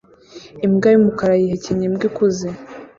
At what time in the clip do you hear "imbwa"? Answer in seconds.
0.65-0.87, 1.89-2.03